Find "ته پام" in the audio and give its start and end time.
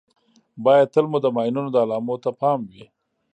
2.23-2.59